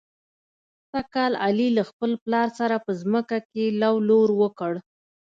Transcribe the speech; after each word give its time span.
سږ 0.91 1.05
کال 1.15 1.33
علي 1.45 1.67
له 1.77 1.83
خپل 1.89 2.11
پلار 2.23 2.47
سره 2.59 2.75
په 2.85 2.91
ځمکه 3.01 3.37
کې 3.51 3.65
لو 3.81 3.93
لور 4.09 4.29
وکړ. 4.41 4.73